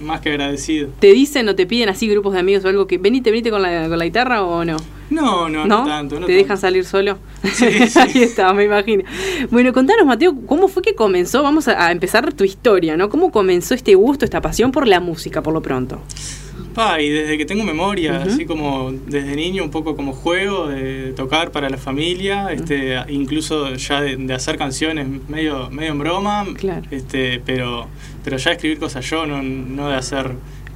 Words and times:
más 0.00 0.20
que 0.20 0.30
agradecido. 0.30 0.90
¿Te 1.00 1.12
dicen 1.12 1.48
o 1.48 1.56
te 1.56 1.66
piden 1.66 1.88
así 1.88 2.08
grupos 2.08 2.34
de 2.34 2.40
amigos 2.40 2.64
o 2.64 2.68
algo 2.68 2.86
que 2.86 2.98
venite, 2.98 3.30
venite 3.30 3.50
con 3.50 3.62
la, 3.62 3.88
con 3.88 3.98
la 3.98 4.04
guitarra 4.04 4.42
o 4.42 4.64
no? 4.64 4.76
No, 5.10 5.48
no, 5.48 5.66
no, 5.66 5.84
tanto. 5.84 6.18
¿Te 6.20 6.32
dejan 6.32 6.58
salir 6.58 6.84
solo? 6.84 7.18
Sí, 7.52 7.64
Ahí 7.64 8.22
está, 8.22 8.52
me 8.52 8.64
imagino. 8.64 9.04
Bueno, 9.50 9.72
contanos, 9.72 10.06
Mateo, 10.06 10.34
¿cómo 10.46 10.68
fue 10.68 10.82
que 10.82 10.94
comenzó? 10.94 11.42
Vamos 11.42 11.68
a, 11.68 11.86
a 11.86 11.92
empezar 11.92 12.32
tu 12.32 12.44
historia, 12.44 12.96
¿no? 12.96 13.08
¿Cómo 13.08 13.30
comenzó 13.30 13.74
este 13.74 13.94
gusto, 13.94 14.24
esta 14.24 14.40
pasión 14.40 14.72
por 14.72 14.86
la 14.86 15.00
música, 15.00 15.42
por 15.42 15.54
lo 15.54 15.62
pronto? 15.62 16.00
Y 17.00 17.08
desde 17.08 17.38
que 17.38 17.46
tengo 17.46 17.64
memoria, 17.64 18.22
así 18.22 18.44
como 18.44 18.92
desde 18.92 19.34
niño, 19.34 19.64
un 19.64 19.70
poco 19.70 19.96
como 19.96 20.12
juego 20.12 20.68
de 20.68 21.12
tocar 21.16 21.50
para 21.50 21.70
la 21.70 21.78
familia, 21.78 22.52
este, 22.52 22.96
incluso 23.08 23.74
ya 23.74 24.02
de, 24.02 24.34
hacer 24.34 24.58
canciones 24.58 25.06
medio, 25.28 25.70
medio 25.70 25.92
en 25.92 25.98
broma, 25.98 26.46
este, 26.90 27.40
pero, 27.44 27.88
pero 28.22 28.36
ya 28.36 28.52
escribir 28.52 28.78
cosas 28.78 29.08
yo, 29.08 29.26
no, 29.26 29.42
no 29.42 29.88
de 29.88 29.94
hacer 29.94 30.32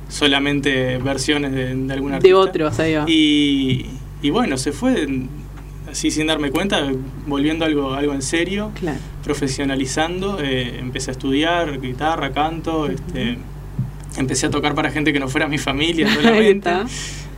solamente 0.09 0.97
versiones 0.98 1.53
de, 1.53 1.75
de 1.75 1.93
algún 1.93 2.12
artista. 2.12 2.28
De 2.28 2.34
otros, 2.34 2.81
ahí 2.81 2.95
va. 2.95 3.05
Y, 3.06 3.87
y 4.23 4.31
bueno, 4.31 4.56
se 4.56 4.73
fue 4.73 5.06
así 5.91 6.11
sin 6.11 6.28
darme 6.28 6.51
cuenta, 6.51 6.91
volviendo 7.27 7.65
algo, 7.65 7.93
algo 7.93 8.15
en 8.15 8.23
serio, 8.23 8.73
profesionalizando, 9.23 10.39
eh, 10.41 10.78
empecé 10.78 11.11
a 11.11 11.12
estudiar 11.12 11.81
guitarra, 11.81 12.33
canto, 12.33 12.87
este 12.87 13.37
empecé 14.16 14.47
a 14.47 14.50
tocar 14.50 14.75
para 14.75 14.91
gente 14.91 15.12
que 15.12 15.21
no 15.21 15.28
fuera 15.28 15.48
mi 15.48 15.59
familia 15.59 16.12
solamente. 16.15 16.71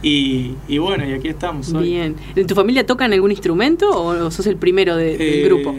y, 0.03 0.55
y, 0.69 0.78
bueno, 0.78 1.09
y 1.09 1.12
aquí 1.12 1.28
estamos. 1.28 1.72
Bien. 1.81 2.16
¿En 2.34 2.47
tu 2.47 2.55
familia 2.55 2.87
tocan 2.87 3.12
algún 3.12 3.31
instrumento 3.31 3.91
o 3.91 4.31
sos 4.31 4.47
el 4.47 4.56
primero 4.56 4.97
del 4.97 5.21
eh, 5.21 5.43
grupo? 5.44 5.75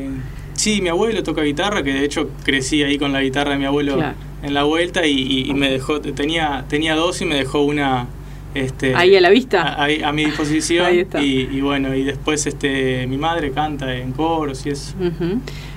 Sí, 0.53 0.81
mi 0.81 0.89
abuelo 0.89 1.23
toca 1.23 1.41
guitarra, 1.41 1.83
que 1.83 1.93
de 1.93 2.05
hecho 2.05 2.29
crecí 2.43 2.83
ahí 2.83 2.97
con 2.97 3.11
la 3.11 3.21
guitarra 3.21 3.51
de 3.51 3.57
mi 3.57 3.65
abuelo 3.65 3.97
en 4.43 4.53
la 4.53 4.63
vuelta 4.63 5.05
y, 5.05 5.51
me 5.53 5.69
dejó, 5.69 5.99
tenía, 5.99 6.65
tenía 6.67 6.95
dos 6.95 7.21
y 7.21 7.25
me 7.25 7.35
dejó 7.35 7.63
una... 7.63 8.07
Este, 8.53 8.93
ahí 8.93 9.15
a 9.15 9.21
la 9.21 9.31
vista 9.31 9.73
a, 9.73 9.85
a 9.85 10.11
mi 10.11 10.25
disposición 10.27 10.93
y, 11.19 11.23
y, 11.23 11.61
bueno 11.61 11.95
y 11.95 12.03
después 12.03 12.45
este 12.45 13.07
mi 13.07 13.17
madre 13.17 13.51
canta 13.51 13.95
en 13.95 14.11
coros 14.11 14.67
y 14.67 14.69
eso 14.69 14.93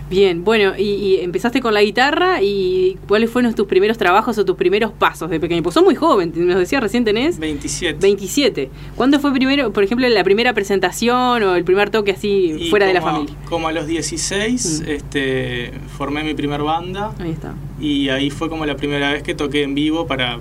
Bien, 0.09 0.45
bueno, 0.45 0.75
y, 0.79 1.17
empezaste 1.21 1.61
con 1.61 1.75
la 1.75 1.83
guitarra 1.83 2.41
y 2.41 2.97
¿cuáles 3.09 3.29
fueron 3.31 3.55
tus 3.55 3.67
primeros 3.67 3.99
trabajos 3.99 4.39
o 4.39 4.45
tus 4.45 4.57
primeros 4.57 4.93
pasos 4.93 5.31
de 5.31 5.41
pequeño? 5.41 5.63
Pues 5.63 5.75
sos 5.75 5.83
muy 5.83 5.97
joven, 5.97 6.33
nos 6.37 6.59
decía 6.59 6.81
recién 6.81 7.05
tenés 7.05 7.39
27. 7.39 7.99
27. 8.01 8.71
¿Cuándo 8.95 9.19
fue 9.19 9.33
primero, 9.33 9.73
por 9.73 9.83
ejemplo, 9.83 10.09
la 10.09 10.23
primera 10.23 10.55
presentación 10.55 11.43
o 11.43 11.55
el 11.57 11.65
primer 11.65 11.91
toque 11.91 12.13
así 12.13 12.69
fuera 12.71 12.87
de 12.87 12.95
la 12.95 13.03
familia? 13.03 13.35
Como 13.49 13.67
a 13.67 13.73
los 13.73 13.87
16 13.87 14.83
mm. 14.85 14.91
este, 14.91 15.73
formé 15.97 16.23
mi 16.23 16.35
primer 16.35 16.63
banda. 16.63 17.13
Ahí 17.19 17.31
está. 17.31 17.55
Y 17.81 18.09
ahí 18.09 18.31
fue 18.31 18.49
como 18.49 18.65
la 18.65 18.77
primera 18.77 19.13
vez 19.13 19.23
que 19.25 19.35
toqué 19.35 19.65
en 19.65 19.75
vivo 19.75 20.07
para, 20.07 20.39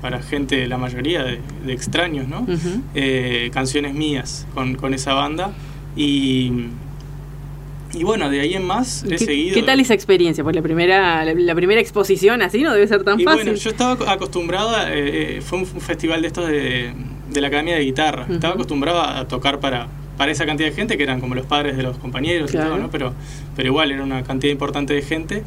para 0.00 0.22
gente, 0.22 0.66
la 0.66 0.78
mayoría 0.78 1.22
de, 1.22 1.40
extraños, 1.68 2.26
¿no? 2.26 2.46
Eh, 2.94 3.50
canciones 3.52 3.94
mías 3.94 4.46
con, 4.54 4.76
con 4.76 4.94
esa 4.94 5.12
banda. 5.12 5.52
Y 5.96 6.50
y 7.94 8.04
bueno, 8.04 8.30
de 8.30 8.40
ahí 8.40 8.54
en 8.54 8.64
más 8.64 9.04
he 9.04 9.18
seguido. 9.18 9.54
¿Qué 9.54 9.62
tal 9.62 9.80
esa 9.80 9.94
experiencia? 9.94 10.42
Pues 10.44 10.56
la 10.56 10.62
primera, 10.62 11.24
la, 11.24 11.54
primera 11.54 11.80
exposición 11.80 12.42
así 12.42 12.62
no 12.62 12.72
debe 12.72 12.86
ser 12.86 13.04
tan 13.04 13.20
y 13.20 13.24
fácil. 13.24 13.44
Bueno, 13.44 13.58
yo 13.58 13.70
estaba 13.70 14.12
acostumbrado, 14.12 14.76
eh, 14.88 15.36
eh, 15.36 15.40
fue 15.40 15.58
un, 15.58 15.66
festival 15.66 16.22
de 16.22 16.26
estos 16.28 16.48
de, 16.48 16.92
de 17.30 17.40
la 17.40 17.48
Academia 17.48 17.76
de 17.76 17.82
Guitarra. 17.82 18.26
Estaba 18.30 18.54
acostumbrado 18.54 19.00
a 19.00 19.26
tocar 19.28 19.60
para, 19.60 19.88
para 20.16 20.32
esa 20.32 20.46
cantidad 20.46 20.68
de 20.68 20.74
gente, 20.74 20.96
que 20.96 21.02
eran 21.02 21.20
como 21.20 21.34
los 21.34 21.46
padres 21.46 21.76
de 21.76 21.82
los 21.82 21.98
compañeros 21.98 22.52
y 22.52 22.56
todo, 22.56 22.78
¿no? 22.78 22.90
Pero, 22.90 23.12
pero 23.56 23.68
igual 23.68 23.90
era 23.90 24.02
una 24.02 24.22
cantidad 24.22 24.52
importante 24.52 24.94
de 24.94 25.02
gente. 25.02 25.42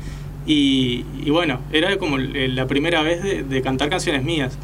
Y, 0.46 1.04
y, 1.26 1.30
bueno, 1.30 1.60
era 1.74 1.98
como 1.98 2.18
la 2.18 2.68
primera 2.68 3.02
vez 3.02 3.50
de, 3.50 3.62
cantar 3.62 3.90
canciones 3.90 4.24
mías. 4.24 4.58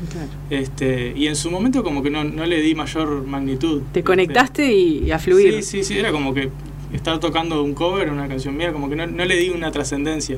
Este, 0.49 1.13
y 1.13 1.27
en 1.27 1.35
su 1.35 1.51
momento 1.51 1.83
como 1.83 2.01
que 2.01 2.09
no, 2.09 2.23
no 2.23 2.45
le 2.45 2.61
di 2.61 2.73
mayor 2.73 3.27
magnitud. 3.27 3.81
Te 3.91 4.01
conectaste 4.01 4.71
y, 4.71 5.11
a 5.11 5.19
fluir. 5.19 5.55
Sí, 5.55 5.63
sí, 5.63 5.83
sí, 5.83 5.99
era 5.99 6.11
como 6.11 6.33
que 6.33 6.49
estar 6.93 7.19
tocando 7.19 7.63
un 7.63 7.73
cover, 7.73 8.11
una 8.11 8.27
canción 8.27 8.55
mía, 8.55 8.71
como 8.71 8.89
que 8.89 8.95
no, 8.95 9.05
le 9.05 9.35
di 9.35 9.49
una 9.49 9.71
trascendencia. 9.71 10.37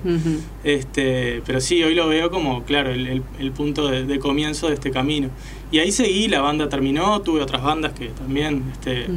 este, 0.64 1.42
pero 1.46 1.60
sí, 1.62 1.84
hoy 1.84 1.96
lo 1.96 2.08
veo 2.08 2.32
como, 2.32 2.64
claro, 2.64 2.92
el, 2.92 3.52
punto 3.56 3.88
de, 3.88 4.20
comienzo 4.20 4.68
de 4.68 4.76
este 4.76 4.92
camino. 4.92 5.30
Y 5.72 5.80
ahí 5.80 5.92
seguí, 5.92 6.28
la 6.28 6.42
banda 6.42 6.70
terminó, 6.70 7.22
tuve 7.22 7.42
otras 7.42 7.64
bandas 7.64 7.94
que 7.94 8.08
también... 8.08 8.64
Este, 8.72 9.08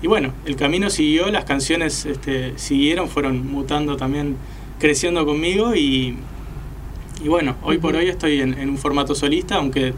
Y 0.00 0.06
bueno, 0.06 0.32
el 0.46 0.54
camino 0.54 0.90
siguió, 0.90 1.28
las 1.28 1.44
canciones 1.44 2.06
este, 2.06 2.52
siguieron, 2.56 3.08
fueron 3.08 3.50
mutando 3.50 3.96
también, 3.96 4.36
creciendo 4.78 5.26
conmigo 5.26 5.74
y, 5.74 6.14
y 7.20 7.28
bueno, 7.28 7.56
hoy 7.64 7.78
por 7.78 7.96
hoy 7.96 8.08
estoy 8.08 8.40
en 8.40 8.68
un 8.70 8.78
formato 8.78 9.16
solista, 9.16 9.56
aunque 9.56 9.94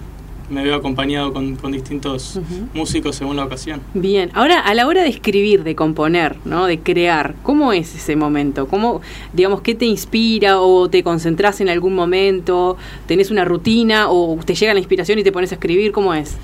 me 0.50 0.64
veo 0.64 0.74
acompañado 0.74 1.32
con, 1.32 1.56
distintos 1.70 2.40
músicos 2.74 3.16
según 3.16 3.36
la 3.36 3.44
ocasión. 3.44 3.80
Bien, 3.94 4.30
ahora 4.34 4.60
a 4.60 4.74
la 4.74 4.86
hora 4.86 5.02
de 5.02 5.08
escribir, 5.08 5.62
de 5.62 5.74
componer, 5.74 6.36
¿no? 6.44 6.66
de 6.66 6.80
crear, 6.80 7.34
¿cómo 7.42 7.72
es 7.72 7.94
ese 7.94 8.16
momento? 8.16 8.66
¿Cómo, 8.66 9.00
digamos, 9.32 9.60
qué 9.62 9.74
te 9.74 9.86
inspira 9.86 10.60
o 10.60 10.90
te 10.90 11.02
concentras 11.02 11.60
en 11.60 11.68
algún 11.68 11.94
momento? 11.94 12.76
¿Tenés 13.06 13.30
una 13.30 13.44
rutina 13.44 14.10
o 14.10 14.38
te 14.44 14.54
llega 14.54 14.74
la 14.74 14.80
inspiración 14.80 15.18
y 15.18 15.22
te 15.22 15.32
pones 15.32 15.52
a 15.52 15.54
escribir? 15.54 15.92
¿Cómo 15.92 16.12
es? 16.12 16.36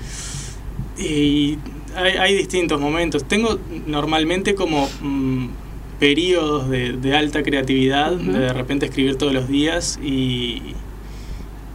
Y 0.97 1.57
hay, 1.95 2.35
distintos 2.35 2.79
momentos. 2.79 3.25
Tengo 3.25 3.59
normalmente 3.85 4.55
como 4.55 4.87
mm, 5.01 5.47
periodos 5.99 6.69
de, 6.69 7.15
alta 7.15 7.43
creatividad, 7.43 8.11
de 8.13 8.39
de 8.39 8.53
repente 8.53 8.85
escribir 8.85 9.17
todos 9.17 9.33
los 9.33 9.47
días 9.47 9.99
y 10.01 10.61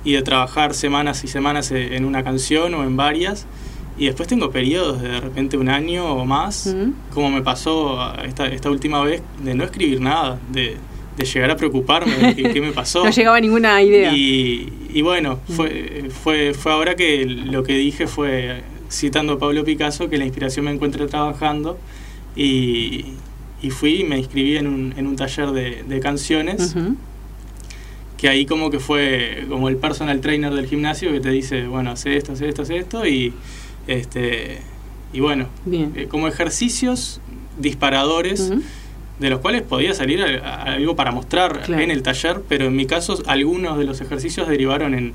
y 0.05 0.13
de 0.13 0.23
trabajar 0.23 0.75
semanas 0.75 1.25
y 1.25 1.29
semanas 1.29 1.71
e, 1.71 1.97
en 1.97 2.05
una 2.05 2.23
canción 2.23 2.75
o 2.75 2.85
en 2.85 2.97
varias. 2.97 3.47
Y 3.99 4.07
después 4.07 4.29
tengo 4.29 4.51
periodos 4.51 5.03
de, 5.03 5.09
de 5.09 5.21
repente 5.21 5.57
un 5.57 5.69
año 5.69 6.07
o 6.07 6.25
más, 6.25 6.75
como 7.13 7.31
me 7.31 7.43
pasó 7.43 8.15
esta, 8.25 8.47
esta 8.47 8.71
última 8.71 9.03
vez, 9.03 9.23
de 9.43 9.55
no 9.55 9.65
escribir 9.65 10.01
nada, 10.01 10.39
de, 10.51 10.77
de 11.17 11.25
llegar 11.25 11.51
a 11.51 11.57
preocuparme 11.57 12.35
de 12.35 12.53
qué, 12.53 12.61
me 12.61 12.73
pasó. 12.73 13.05
no 13.05 13.11
llegaba 13.11 13.39
ninguna 13.39 13.81
idea. 13.83 14.13
Y, 14.15 14.73
y 14.93 15.03
bueno, 15.03 15.39
fue, 15.57 16.09
fue, 16.11 16.55
fue 16.55 16.73
ahora 16.73 16.97
que 16.97 17.27
lo 17.27 17.63
que 17.63 17.75
dije 17.75 18.07
fue, 18.07 18.63
citando 18.91 19.35
a 19.35 19.39
Pablo 19.39 19.63
Picasso, 19.63 20.09
que 20.09 20.17
la 20.17 20.25
inspiración 20.25 20.65
me 20.65 20.73
encuentre 20.73 21.07
trabajando. 21.07 21.79
Y, 22.35 23.05
y 23.61 23.71
fui 23.71 24.01
y 24.01 24.05
me 24.05 24.19
inscribí 24.19 24.57
en 24.57 24.67
un, 24.67 24.95
en 24.97 25.07
un 25.07 25.17
taller 25.17 25.51
de, 25.51 25.85
de 25.87 26.01
canciones 26.01 26.75
que 28.23 28.29
ahí 28.29 28.47
como 28.47 28.71
que 28.71 28.79
fue 28.79 29.47
como 29.49 29.69
el 29.69 29.79
personal 29.79 30.21
trainer 30.21 30.55
del 30.55 30.69
gimnasio 30.69 31.11
que 31.11 31.19
te 31.19 31.31
dice, 31.31 31.67
bueno, 31.67 31.91
hace 31.91 32.17
esto, 32.17 32.35
hace 32.35 32.49
esto, 32.49 32.63
hace 32.63 32.77
esto, 32.77 33.05
y, 33.05 33.33
este, 33.89 34.61
y 35.13 35.19
bueno, 35.19 35.49
eh, 35.73 36.07
como 36.09 36.29
ejercicios 36.29 37.21
disparadores. 37.59 38.53
de 39.19 39.31
los 39.31 39.41
cuales 39.41 39.63
podía 39.63 39.95
salir 39.95 40.21
algo 40.23 40.97
para 40.97 41.13
mostrar 41.13 41.63
en 41.69 41.93
el 41.93 42.03
taller, 42.03 42.43
pero 42.49 42.67
en 42.67 42.75
mi 42.75 42.87
caso 42.87 43.23
algunos 43.27 43.79
de 43.79 43.85
los 43.85 44.01
ejercicios 44.01 44.49
derivaron 44.49 44.95
en, 44.95 45.13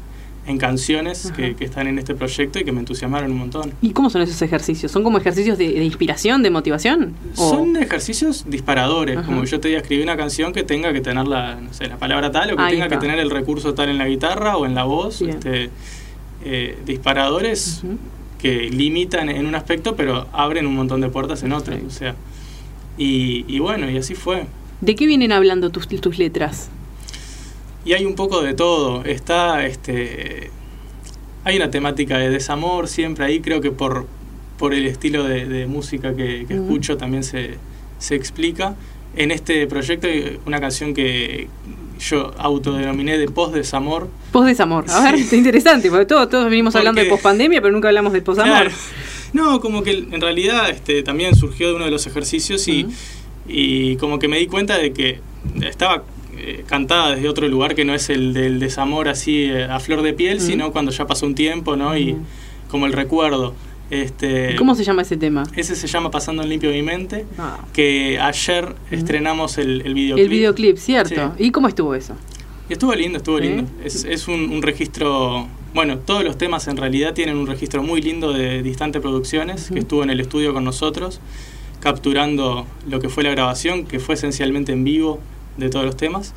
en 0.48 0.58
canciones 0.58 1.32
que, 1.36 1.56
están 1.60 1.88
en 1.88 2.00
este 2.00 2.16
proyecto 2.16 2.58
y 2.58 2.64
que 2.64 2.72
me 2.72 2.80
entusiasmaron 2.80 3.32
un 3.32 3.38
montón. 3.38 3.74
¿Y 3.82 3.92
cómo 3.92 4.10
son 4.10 4.22
esos 4.22 4.42
ejercicios? 4.42 4.92
¿Son 4.92 5.04
como 5.04 5.18
ejercicios 5.18 5.58
de, 5.58 5.84
inspiración, 5.84 6.42
de 6.42 6.50
motivación? 6.50 7.14
Son 7.34 7.76
ejercicios 7.76 8.46
disparadores, 8.48 9.20
como 9.22 9.44
yo 9.44 9.60
te 9.60 9.68
diga 9.68 9.82
escribir 9.82 10.06
una 10.06 10.16
canción 10.16 10.54
que 10.54 10.64
tenga 10.64 10.94
que 10.94 11.02
tener 11.02 11.28
la, 11.28 11.56
no 11.56 11.74
sé, 11.74 11.88
la 11.88 11.98
palabra 11.98 12.32
tal 12.32 12.54
o 12.54 12.56
que 12.56 12.64
tenga 12.70 12.88
que 12.88 12.98
tener 12.98 13.20
el 13.20 13.30
recurso 13.30 13.74
tal 13.74 13.90
en 13.90 13.98
la 13.98 14.08
guitarra 14.08 14.58
o 14.58 14.66
en 14.66 14.74
la 14.74 14.86
voz. 14.86 15.22
Este, 15.22 15.70
eh, 16.46 16.78
disparadores 16.86 17.82
que 18.40 18.70
limitan 18.70 19.28
en 19.30 19.48
un 19.48 19.56
aspecto 19.56 19.96
pero 19.96 20.28
abren 20.32 20.66
un 20.66 20.76
montón 20.76 21.02
de 21.02 21.10
puertas 21.10 21.44
en 21.44 21.52
otro. 21.52 21.76
O 21.86 21.90
sea, 21.90 22.16
y, 22.98 23.44
y, 23.48 23.60
bueno, 23.60 23.90
y 23.90 23.98
así 23.98 24.16
fue. 24.16 24.46
¿De 24.80 24.96
qué 24.96 25.06
vienen 25.08 25.34
hablando 25.34 25.72
tus, 25.72 25.88
tus 25.88 26.18
letras? 26.18 26.70
Y 27.88 27.94
hay 27.94 28.06
un 28.06 28.16
poco 28.16 28.42
de 28.42 28.54
todo. 28.54 29.06
Está, 29.06 29.66
este, 29.66 30.51
hay 31.45 31.56
una 31.56 31.72
temática 31.72 32.18
de 32.18 32.30
desamor 32.30 32.89
siempre 32.89 33.24
ahí, 33.24 33.39
creo 33.39 33.62
que 33.62 33.72
por, 33.72 34.06
por 34.57 34.74
el 34.74 34.86
estilo 34.86 35.24
de, 35.24 35.66
música 35.68 36.13
que, 36.13 36.42
escucho 36.50 36.98
también 36.98 37.24
se, 37.24 37.56
se 37.98 38.16
explica. 38.16 38.75
En 39.16 39.31
este 39.31 39.66
proyecto 39.68 40.07
hay 40.07 40.38
una 40.45 40.60
canción 40.60 40.94
que 40.94 41.48
yo 41.98 42.34
autodenominé 42.38 43.18
de 43.18 43.30
post-desamor. 43.30 44.10
Post-desamor, 44.34 44.84
a 44.89 45.12
ver, 45.12 45.19
interesante, 45.34 45.89
porque 45.89 46.06
todos, 46.06 46.30
todos 46.30 46.50
venimos 46.50 46.75
hablando 46.75 47.01
de 47.01 47.07
post-pandemia, 47.07 47.62
pero 47.62 47.72
nunca 47.72 47.88
hablamos 47.88 48.12
de 48.12 48.22
post-amor. 48.22 48.69
No, 49.31 49.62
como 49.62 49.81
que 49.81 49.92
en 49.92 50.19
realidad 50.19 50.69
este, 50.69 51.04
también 51.04 51.36
surgió 51.36 51.69
de 51.69 51.75
uno 51.75 51.86
de 51.86 51.92
los 51.92 52.06
ejercicios 52.06 52.68
y, 52.68 52.86
y 53.48 53.95
como 53.95 54.19
que 54.19 54.28
me 54.28 54.39
di 54.39 54.48
cuenta 54.48 54.78
de 54.78 54.92
que 54.92 55.22
estaba 55.62 56.04
eh, 56.38 56.63
cantada 56.68 57.16
desde 57.16 57.28
otro 57.30 57.48
lugar 57.48 57.75
que 57.75 57.86
no 57.86 57.94
es 57.94 58.10
el 58.10 58.34
del 58.34 58.60
desamor 58.60 59.10
así 59.10 59.45
eh, 59.45 59.66
a 59.66 59.80
flor 59.80 60.01
de 60.01 60.13
piel, 60.13 60.39
sino 60.39 60.72
cuando 60.72 60.92
ya 60.92 61.07
pasó 61.07 61.25
un 61.25 61.36
tiempo, 61.36 61.75
¿no? 61.75 61.98
Y 61.98 62.16
como 62.69 62.86
el 62.86 62.94
recuerdo. 62.94 63.54
Este, 63.89 64.56
¿Cómo 64.57 64.75
se 64.75 64.84
llama 64.84 65.04
ese 65.04 65.16
tema? 65.16 65.44
Ese 65.56 65.75
se 65.75 65.88
llama 65.88 66.12
Pasando 66.12 66.44
en 66.44 66.50
limpio 66.50 66.72
mi 66.72 66.81
mente, 66.81 67.25
ah. 67.38 67.60
que 67.72 68.19
ayer 68.19 68.75
estrenamos 68.92 69.57
el, 69.57 69.81
el, 69.86 69.94
videoclip. 69.94 70.25
El 70.25 70.30
videoclip, 70.30 70.78
cierto. 70.78 71.34
¿Y 71.38 71.51
cómo 71.51 71.69
estuvo 71.69 71.95
eso? 71.95 72.16
estuvo 72.69 72.94
lindo, 72.94 73.18
estuvo 73.18 73.39
lindo. 73.39 73.63
Es, 73.84 74.04
es 74.04 74.28
un, 74.28 74.62
registro, 74.62 75.48
bueno, 75.74 76.00
todos 76.00 76.24
los 76.24 76.38
temas 76.38 76.68
en 76.68 76.78
realidad 76.78 77.13
tienen 77.13 77.38
un 77.38 77.48
registro 77.48 77.84
muy 77.84 78.01
lindo 78.01 78.34
de 78.34 78.62
Distante 78.62 79.00
Producciones, 79.00 79.69
que 79.72 79.80
estuvo 79.80 80.04
en 80.04 80.10
el 80.10 80.19
estudio 80.19 80.54
con 80.54 80.63
nosotros, 80.63 81.19
capturando 81.80 82.66
lo 82.89 83.00
que 83.00 83.10
fue 83.10 83.24
la 83.24 83.31
grabación, 83.31 83.86
que 83.86 84.00
fue 84.00 84.16
esencialmente 84.16 84.72
en 84.72 84.84
vivo, 84.84 85.19
de 85.57 85.69
todos 85.69 85.86
los 85.86 85.98
temas. 85.98 86.33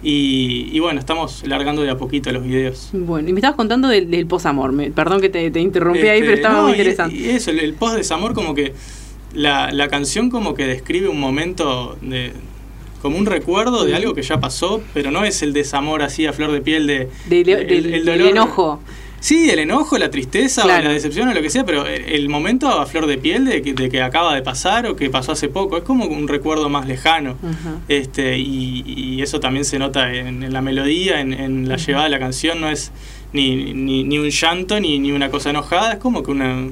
Y, 0.00 0.78
bueno, 0.78 1.00
estamos 1.00 1.42
largando 1.44 1.82
de 1.82 1.90
a 1.90 1.98
poquito 1.98 2.30
los 2.30 2.44
videos. 2.44 2.90
Bueno, 2.92 3.28
y 3.28 3.32
me 3.32 3.40
estabas 3.40 3.56
contando 3.56 3.88
del, 3.88 4.08
del 4.10 4.26
posamor. 4.26 4.72
perdón 4.92 5.20
que 5.20 5.28
te, 5.28 5.60
interrumpí 5.60 6.06
ahí, 6.06 6.20
pero 6.20 6.34
este, 6.34 6.42
estaba 6.42 6.62
muy 6.62 6.72
interesante. 6.72 7.16
Y, 7.16 7.30
eso, 7.30 7.50
el, 7.50 7.74
post-desamor, 7.74 8.32
como 8.32 8.54
que 8.54 8.74
la, 9.34 9.72
la 9.72 9.88
canción, 9.88 10.30
como 10.30 10.54
que 10.54 10.66
describe 10.66 11.08
un 11.08 11.18
momento 11.18 11.96
de, 12.00 12.32
como 13.02 13.18
un 13.18 13.26
recuerdo 13.26 13.84
de 13.84 13.94
algo 13.94 14.14
que 14.14 14.22
ya 14.22 14.40
pasó, 14.40 14.82
pero 14.94 15.10
no 15.10 15.24
es 15.24 15.42
el 15.42 15.52
desamor 15.52 16.02
así 16.02 16.26
a 16.26 16.32
flor 16.32 16.52
de 16.52 16.60
piel 16.60 16.86
de, 16.86 17.08
el, 17.30 18.04
dolor, 18.04 18.28
enojo. 18.28 18.80
Sí, 19.20 19.50
el 19.50 19.58
enojo, 19.58 19.98
la 19.98 20.10
tristeza 20.10 20.64
o 20.64 20.68
la 20.68 20.80
decepción 20.80 21.28
o 21.28 21.34
lo 21.34 21.42
que 21.42 21.50
sea, 21.50 21.64
pero 21.64 21.86
el 21.86 22.28
momento 22.28 22.68
a 22.68 22.86
flor 22.86 23.06
de 23.06 23.18
piel 23.18 23.44
de 23.44 23.62
que, 23.62 23.74
de 23.74 23.88
que, 23.88 24.00
acaba 24.02 24.34
de 24.34 24.42
pasar 24.42 24.86
o 24.86 24.96
que 24.96 25.10
pasó 25.10 25.32
hace 25.32 25.48
poco, 25.48 25.76
es 25.76 25.82
como 25.82 26.06
un 26.06 26.28
recuerdo 26.28 26.68
más 26.68 26.86
lejano. 26.86 27.36
este 27.88 28.38
y, 28.38 29.20
eso 29.22 29.40
también 29.40 29.64
se 29.64 29.78
nota 29.78 30.12
en, 30.12 30.52
la 30.52 30.62
melodía, 30.62 31.20
en, 31.20 31.68
la 31.68 31.76
llevada 31.76 32.04
de 32.04 32.10
la 32.10 32.18
canción, 32.18 32.60
no 32.60 32.70
es 32.70 32.92
ni, 33.32 33.74
ni, 33.74 34.18
un 34.18 34.30
llanto 34.30 34.78
ni, 34.80 34.98
ni 34.98 35.12
una 35.12 35.30
cosa 35.30 35.50
enojada, 35.50 35.94
es 35.94 35.98
como 35.98 36.22
que 36.22 36.30
una 36.30 36.68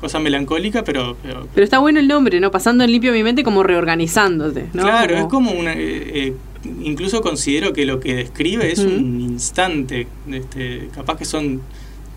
cosa 0.00 0.18
melancólica, 0.18 0.82
pero, 0.82 1.16
pero... 1.22 1.46
está 1.56 1.78
bueno 1.78 2.00
el 2.00 2.08
nombre, 2.08 2.40
¿no? 2.40 2.50
Pasando 2.50 2.82
en 2.82 2.90
limpio 2.90 3.12
mi 3.12 3.22
mente 3.22 3.44
como 3.44 3.62
reorganizándote, 3.62 4.68
¿no? 4.72 4.82
Claro, 4.82 5.16
es 5.16 5.24
como 5.26 5.52
una... 5.52 5.74
Eh, 5.74 5.78
eh, 6.28 6.34
incluso 6.64 7.22
considero 7.22 7.72
que 7.72 7.84
lo 7.84 8.00
que 8.00 8.14
describe 8.14 8.70
es 8.72 8.78
un 8.78 9.20
instante, 9.20 10.06
este, 10.30 10.88
capaz 10.94 11.18
que 11.18 11.24
son 11.24 11.60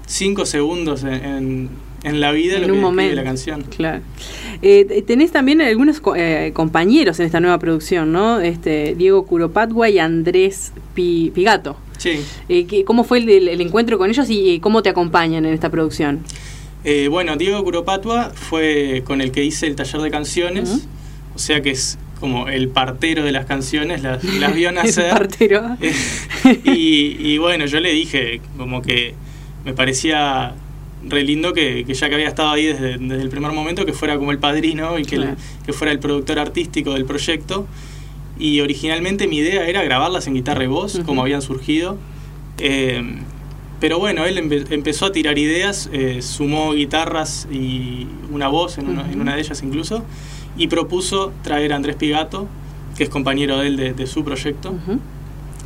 cinco 0.05 0.45
segundos 0.45 1.03
en, 1.03 1.69
en, 2.03 2.19
la 2.19 2.31
vida 2.31 2.57
en 2.57 2.67
lo 2.67 2.73
un 2.73 2.79
que 2.79 2.81
momento. 2.81 3.15
la 3.15 3.23
canción. 3.23 3.63
Claro. 3.63 4.01
Eh, 4.61 5.03
tenés 5.05 5.31
también 5.31 5.61
algunos 5.61 6.01
eh, 6.15 6.51
compañeros 6.53 7.19
en 7.19 7.25
esta 7.25 7.39
nueva 7.39 7.57
producción, 7.59 8.11
¿no? 8.11 8.39
Este, 8.39 8.95
Diego 8.95 9.25
Curopatgua 9.25 9.89
y 9.89 9.99
Andrés 9.99 10.71
Pigato. 10.93 11.77
Sí. 11.97 12.19
Eh, 12.49 12.83
¿Cómo 12.85 13.03
fue 13.03 13.19
el, 13.19 13.61
encuentro 13.61 13.97
con 13.97 14.09
ellos 14.09 14.27
y 14.29 14.59
cómo 14.59 14.83
te 14.83 14.89
acompañan 14.89 15.45
en 15.45 15.53
esta 15.53 15.69
producción? 15.69 16.23
bueno, 17.09 17.35
Diego 17.35 17.63
Curopatua 17.63 18.29
fue 18.35 19.01
con 19.07 19.19
el 19.19 19.31
que 19.31 19.43
hice 19.43 19.65
el 19.65 19.75
taller 19.75 20.01
de 20.01 20.11
canciones, 20.11 20.87
o 21.33 21.39
sea 21.39 21.59
que 21.59 21.71
es 21.71 21.97
como 22.19 22.47
el 22.47 22.69
partero 22.69 23.23
de 23.23 23.31
las 23.31 23.45
canciones, 23.45 24.01
las, 24.01 24.23
las 24.23 24.55
vio 24.55 24.71
nacer. 24.73 25.05
el 25.05 25.11
partero. 25.11 25.77
y, 26.63 27.17
y, 27.19 27.37
bueno, 27.37 27.65
yo 27.65 27.79
le 27.79 27.91
dije 27.91 28.41
como 28.57 28.81
que 28.81 29.15
me 29.63 29.73
parecía 29.73 30.53
re 31.07 31.23
lindo 31.23 31.53
que, 31.53 31.85
ya 31.85 32.09
que 32.09 32.15
había 32.15 32.27
estado 32.27 32.49
ahí 32.49 32.65
desde, 32.65 32.93
el 32.93 33.29
primer 33.29 33.51
momento, 33.51 33.85
que 33.85 33.93
fuera 33.93 34.17
como 34.17 34.31
el 34.31 34.39
padrino 34.39 34.97
y 34.97 35.05
que, 35.05 35.35
que 35.65 35.73
fuera 35.73 35.91
el 35.91 35.99
productor 35.99 36.39
artístico 36.39 36.93
del 36.93 37.05
proyecto. 37.05 37.67
Y 38.37 38.59
originalmente 38.61 39.27
mi 39.27 39.37
idea 39.37 39.67
era 39.67 39.83
grabarlas 39.83 40.27
en 40.27 40.33
guitarra 40.33 40.63
y 40.63 40.67
voz, 40.67 40.99
como 41.05 41.21
habían 41.21 41.41
surgido. 41.41 41.97
Eh, 42.57 43.21
pero 43.79 43.99
bueno, 43.99 44.25
él 44.25 44.37
empezó 44.71 45.05
a 45.05 45.11
tirar 45.11 45.37
ideas, 45.37 45.89
eh, 45.93 46.21
sumó 46.21 46.73
guitarras 46.73 47.47
y 47.51 48.07
una 48.31 48.47
voz 48.47 48.77
en, 48.77 48.89
una, 48.89 49.11
en 49.11 49.21
una 49.21 49.35
de 49.35 49.41
ellas 49.41 49.61
incluso 49.63 50.03
y 50.57 50.67
propuso 50.67 51.31
traer 51.43 51.73
a 51.73 51.75
Andrés 51.75 51.95
Pigato, 51.95 52.47
que 52.97 53.03
es 53.03 53.09
compañero 53.09 53.57
de 53.59 53.67
él 53.67 53.95
de, 53.95 54.07
su 54.07 54.23
proyecto. 54.23 54.73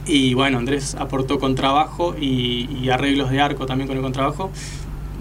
Y 0.06 0.34
bueno, 0.34 0.58
Andrés 0.58 0.96
aportó 0.96 1.40
con 1.40 1.56
trabajo 1.56 2.16
y, 2.20 2.90
arreglos 2.90 3.30
de 3.30 3.40
arco 3.40 3.66
también 3.66 3.88
con 3.88 3.98
el 3.98 4.04
contrabajo. 4.04 4.52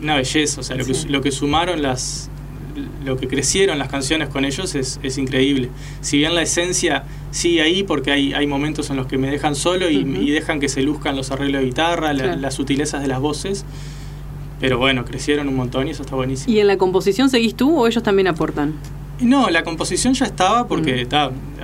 Una 0.02 0.16
belleza, 0.16 0.60
o 0.60 0.62
sea, 0.62 0.76
lo, 0.76 0.84
que, 0.84 0.94
lo 1.08 1.20
que 1.20 1.32
sumaron 1.32 1.82
las, 1.82 2.30
lo 3.04 3.16
que 3.16 3.28
crecieron 3.28 3.78
las 3.78 3.88
canciones 3.88 4.28
con 4.28 4.44
ellos 4.44 4.74
es, 4.74 5.00
es, 5.02 5.18
increíble. 5.18 5.70
Si 6.00 6.18
bien 6.18 6.34
la 6.34 6.42
esencia 6.42 7.04
sigue 7.30 7.62
ahí, 7.62 7.82
porque 7.82 8.12
hay, 8.12 8.32
hay 8.32 8.46
momentos 8.46 8.90
en 8.90 8.96
los 8.96 9.06
que 9.06 9.18
me 9.18 9.30
dejan 9.30 9.54
solo 9.54 9.90
y, 9.90 10.30
dejan 10.30 10.60
que 10.60 10.68
se 10.68 10.82
luzcan 10.82 11.16
los 11.16 11.30
arreglos 11.30 11.60
de 11.60 11.66
guitarra, 11.66 12.12
las 12.12 12.54
sutilezas 12.54 13.02
de 13.02 13.08
las 13.08 13.20
voces, 13.20 13.64
pero 14.60 14.78
bueno, 14.78 15.04
crecieron 15.04 15.48
un 15.48 15.56
montón 15.56 15.88
y 15.88 15.90
eso 15.90 16.02
está 16.02 16.16
buenísimo. 16.16 16.54
¿Y 16.54 16.60
en 16.60 16.66
la 16.66 16.78
composición 16.78 17.28
seguís 17.28 17.54
tú 17.54 17.78
o 17.78 17.86
ellos 17.86 18.02
también 18.02 18.28
aportan? 18.28 18.74
No, 19.20 19.50
la 19.50 19.64
composición 19.64 20.14
ya 20.14 20.26
estaba 20.26 20.68
porque 20.68 21.06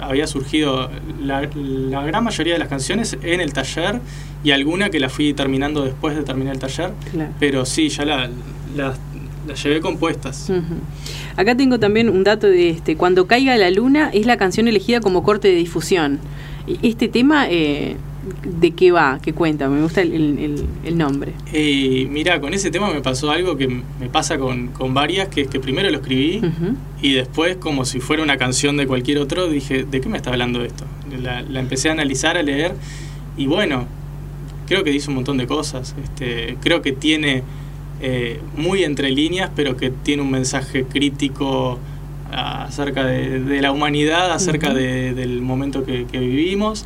había 0.00 0.26
surgido 0.26 0.90
la, 1.20 1.40
gran 1.42 2.24
mayoría 2.24 2.54
de 2.54 2.58
las 2.58 2.68
canciones 2.68 3.16
en 3.22 3.40
el 3.40 3.52
taller 3.52 4.00
y 4.42 4.50
alguna 4.50 4.90
que 4.90 5.00
la 5.00 5.08
fui 5.08 5.34
terminando 5.34 5.84
después 5.84 6.16
de 6.16 6.22
terminar 6.22 6.54
el 6.54 6.60
taller. 6.60 6.92
Pero 7.38 7.64
sí, 7.64 7.88
ya 7.88 8.04
la, 8.04 8.30
la, 8.76 8.94
llevé 9.54 9.80
compuestas. 9.80 10.50
Acá 11.36 11.56
tengo 11.56 11.78
también 11.78 12.08
un 12.08 12.24
dato 12.24 12.46
de 12.46 12.70
este. 12.70 12.96
Cuando 12.96 13.26
caiga 13.26 13.56
la 13.56 13.70
luna 13.70 14.10
es 14.12 14.26
la 14.26 14.36
canción 14.36 14.68
elegida 14.68 15.00
como 15.00 15.22
corte 15.22 15.48
de 15.48 15.54
difusión. 15.54 16.20
Este 16.82 17.08
tema... 17.08 17.46
Eh, 17.48 17.96
de 18.44 18.70
qué 18.72 18.92
va, 18.92 19.18
qué 19.22 19.32
cuenta, 19.32 19.68
me 19.68 19.82
gusta 19.82 20.00
el, 20.02 20.66
el, 20.84 20.98
nombre. 20.98 21.32
Eh, 21.52 22.06
mira, 22.10 22.40
con 22.40 22.54
ese 22.54 22.70
tema 22.70 22.92
me 22.92 23.00
pasó 23.00 23.30
algo 23.30 23.56
que 23.56 23.68
me 23.68 24.08
pasa 24.10 24.38
con, 24.38 24.68
con 24.68 24.94
varias, 24.94 25.28
que 25.28 25.42
es 25.42 25.48
que 25.48 25.60
primero 25.60 25.90
lo 25.90 25.98
escribí 25.98 26.40
y 27.02 27.12
después, 27.12 27.56
como 27.56 27.84
si 27.84 28.00
fuera 28.00 28.22
una 28.22 28.36
canción 28.36 28.76
de 28.76 28.86
cualquier 28.86 29.18
otro, 29.18 29.48
dije, 29.48 29.84
¿de 29.84 30.00
qué 30.00 30.08
me 30.08 30.16
está 30.16 30.30
hablando 30.30 30.62
esto? 30.62 30.84
La, 31.22 31.40
empecé 31.60 31.88
a 31.88 31.92
analizar, 31.92 32.36
a 32.36 32.42
leer 32.42 32.74
y 33.36 33.46
bueno, 33.46 33.86
creo 34.66 34.84
que 34.84 34.90
dice 34.90 35.10
un 35.10 35.16
montón 35.16 35.36
de 35.36 35.46
cosas. 35.46 35.94
Este, 36.02 36.56
creo 36.62 36.82
que 36.82 36.92
tiene 36.92 37.42
eh, 38.00 38.40
muy 38.56 38.84
entre 38.84 39.10
líneas, 39.10 39.50
pero 39.54 39.76
que 39.76 39.90
tiene 39.90 40.22
un 40.22 40.30
mensaje 40.30 40.84
crítico 40.84 41.78
acerca 42.32 43.04
de, 43.04 43.60
la 43.60 43.70
humanidad, 43.70 44.32
acerca 44.32 44.74
del 44.74 45.40
momento 45.40 45.84
que, 45.84 46.06
que 46.06 46.18
vivimos 46.18 46.84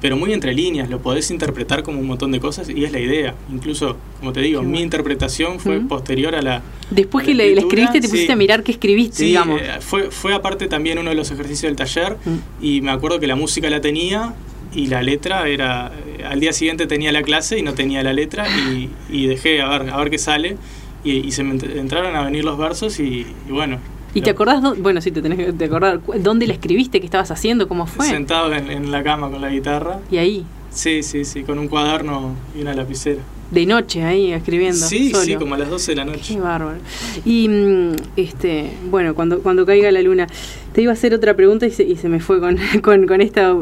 pero 0.00 0.16
muy 0.16 0.32
entre 0.32 0.54
líneas, 0.54 0.88
lo 0.88 1.00
podés 1.00 1.30
interpretar 1.30 1.82
como 1.82 2.00
un 2.00 2.06
montón 2.06 2.30
de 2.32 2.40
cosas 2.40 2.68
y 2.68 2.84
es 2.84 2.92
la 2.92 3.00
idea. 3.00 3.34
Incluso, 3.52 3.96
como 4.18 4.32
te 4.32 4.40
digo, 4.40 4.62
mi 4.62 4.80
interpretación 4.80 5.58
fue 5.60 5.80
posterior 5.80 6.34
a 6.34 6.42
la. 6.42 6.62
Después 6.90 7.26
que 7.26 7.34
la, 7.34 7.44
escribiste, 7.44 8.00
te 8.00 8.08
pusiste 8.08 8.32
a 8.32 8.36
mirar 8.36 8.62
qué 8.62 8.72
escribiste, 8.72 9.24
digamos. 9.24 9.60
Eh, 9.60 9.66
fue, 9.80 10.10
fue 10.10 10.34
aparte 10.34 10.68
también 10.68 10.98
uno 10.98 11.10
de 11.10 11.16
los 11.16 11.30
ejercicios 11.30 11.70
del 11.70 11.76
taller 11.76 12.16
y 12.60 12.80
me 12.80 12.90
acuerdo 12.90 13.20
que 13.20 13.26
la 13.26 13.36
música 13.36 13.68
la 13.70 13.80
tenía 13.80 14.34
y 14.74 14.86
la 14.86 15.02
letra 15.02 15.48
era. 15.48 15.92
Al 16.28 16.40
día 16.40 16.52
siguiente 16.52 16.86
tenía 16.86 17.12
la 17.12 17.22
clase 17.22 17.58
y 17.58 17.62
no 17.62 17.74
tenía 17.74 18.02
la 18.02 18.12
letra 18.12 18.46
y, 18.48 18.90
y 19.08 19.26
dejé 19.26 19.62
a 19.62 19.78
ver, 19.78 19.90
a 19.90 19.96
ver 19.96 20.10
qué 20.10 20.18
sale 20.18 20.56
y, 21.04 21.32
se 21.32 21.42
me 21.42 21.54
entraron 21.78 22.16
a 22.16 22.24
venir 22.24 22.44
los 22.44 22.58
versos 22.58 22.98
y, 23.00 23.26
bueno. 23.48 23.78
¿Y 24.18 24.22
te 24.22 24.30
acordás, 24.30 24.60
bueno, 24.78 25.00
sí, 25.00 25.12
te 25.12 25.22
tenés 25.22 25.54
que 25.54 25.64
acordar, 25.64 26.00
dónde 26.20 26.46
la 26.46 26.54
escribiste, 26.54 26.98
qué 26.98 27.06
estabas 27.06 27.30
haciendo, 27.30 27.68
cómo 27.68 27.86
fue? 27.86 28.06
Sentado 28.06 28.52
en, 28.52 28.90
la 28.90 29.02
cama 29.04 29.30
con 29.30 29.40
la 29.40 29.48
guitarra. 29.48 30.00
¿Y 30.10 30.16
ahí? 30.16 30.44
Sí, 30.70 31.02
sí, 31.02 31.24
sí, 31.24 31.44
con 31.44 31.58
un 31.58 31.68
cuaderno 31.68 32.34
y 32.56 32.62
una 32.62 32.74
lapicera. 32.74 33.20
De 33.50 33.64
noche 33.64 34.02
ahí 34.04 34.32
escribiendo. 34.32 34.76
Sí, 34.76 35.12
sí, 35.14 35.36
como 35.36 35.54
a 35.54 35.58
las 35.58 35.70
12 35.70 35.92
de 35.92 35.96
la 35.96 36.04
noche. 36.04 36.34
Qué 36.34 36.40
bárbaro. 36.40 36.78
Y 37.24 37.48
mm, 37.48 37.92
este, 38.16 38.72
bueno, 38.90 39.14
cuando, 39.14 39.40
cuando 39.40 39.64
caiga 39.64 39.90
la 39.90 40.02
luna, 40.02 40.26
te 40.72 40.82
iba 40.82 40.90
a 40.90 40.94
hacer 40.94 41.14
otra 41.14 41.34
pregunta 41.34 41.66
y 41.66 41.70
se, 41.70 41.84
y 41.84 41.96
se 41.96 42.08
me 42.08 42.20
fue 42.20 42.40
con, 42.40 42.58
con, 42.82 43.06
con 43.06 43.20
esta. 43.20 43.54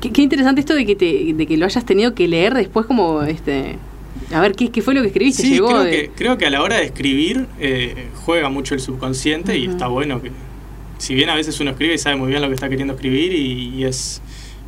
Qué, 0.00 0.22
interesante 0.22 0.60
esto 0.60 0.74
de 0.74 0.86
que 0.86 0.94
te, 0.94 1.34
de 1.34 1.46
que 1.46 1.56
lo 1.56 1.66
hayas 1.66 1.84
tenido 1.84 2.14
que 2.14 2.28
leer 2.28 2.54
después 2.54 2.86
como 2.86 3.22
este 3.22 3.76
a 4.32 4.40
ver, 4.40 4.54
¿qué, 4.54 4.82
fue 4.82 4.94
lo 4.94 5.00
que 5.00 5.08
escribiste? 5.08 5.42
Sí, 5.42 5.56
creo, 5.58 5.84
que, 5.84 6.10
creo 6.14 6.38
que 6.38 6.46
a 6.46 6.50
la 6.50 6.62
hora 6.62 6.76
de 6.76 6.84
escribir 6.84 7.46
eh, 7.58 8.08
juega 8.24 8.48
mucho 8.48 8.74
el 8.74 8.80
subconsciente 8.80 9.56
y 9.56 9.66
está 9.66 9.88
bueno 9.88 10.20
que, 10.20 10.30
si 10.98 11.14
bien 11.14 11.30
a 11.30 11.34
veces 11.34 11.58
uno 11.60 11.70
escribe 11.70 11.94
y 11.94 11.98
sabe 11.98 12.16
muy 12.16 12.28
bien 12.28 12.42
lo 12.42 12.48
que 12.48 12.54
está 12.54 12.68
queriendo 12.68 12.94
escribir 12.94 13.32
y, 13.32 13.84
es 13.84 14.20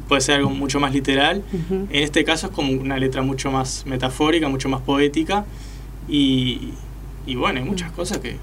puede 0.09 0.23
ser 0.23 0.37
algo 0.37 0.51
mucho 0.51 0.81
más 0.81 0.93
literal, 0.93 1.45
en 1.71 1.89
este 1.93 2.25
caso 2.25 2.49
es 2.49 2.53
como 2.53 2.73
una 2.73 2.99
letra 2.99 3.23
mucho 3.23 3.53
más 3.53 3.87
metafórica, 3.87 4.49
mucho 4.49 4.69
más 4.69 4.81
poética 4.81 5.45
y, 6.09 6.71
y 7.27 7.37
bueno, 7.37 7.61
hay 7.61 7.65
muchas 7.65 7.93
cosas 7.93 8.19
que, 8.19 8.37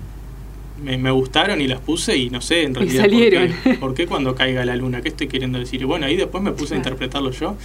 me, 0.84 1.12
gustaron 1.12 1.62
y 1.62 1.68
las 1.68 1.80
puse 1.80 2.18
y 2.18 2.30
no 2.30 2.42
sé 2.42 2.64
en 2.64 2.76
realidad 2.76 3.04
salieron. 3.04 3.52
Por, 3.80 3.94
qué, 3.94 4.08
cuando 4.08 4.36
caiga 4.36 4.66
la 4.66 4.76
luna, 4.76 5.02
qué 5.02 5.10
estoy 5.10 5.28
queriendo 5.28 5.60
decir. 5.60 5.82
Y 5.82 5.86
bueno, 5.86 6.06
ahí 6.06 6.16
después 6.16 6.44
me 6.44 6.52
puse 6.52 6.76
a 6.76 6.78
interpretarlo 6.78 7.32
yo. 7.32 7.56